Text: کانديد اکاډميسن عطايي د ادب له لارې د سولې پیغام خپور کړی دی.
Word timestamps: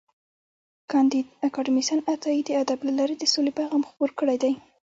کانديد 0.91 1.25
اکاډميسن 1.47 1.97
عطايي 2.13 2.41
د 2.45 2.49
ادب 2.63 2.79
له 2.87 2.93
لارې 2.99 3.15
د 3.17 3.23
سولې 3.33 3.51
پیغام 3.59 3.81
خپور 3.89 4.09
کړی 4.19 4.37
دی. 4.43 4.53